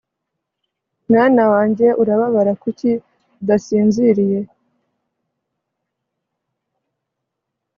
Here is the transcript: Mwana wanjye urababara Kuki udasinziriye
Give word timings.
Mwana 1.09 1.43
wanjye 1.53 1.87
urababara 2.01 2.51
Kuki 2.61 2.91
udasinziriye 3.41 4.39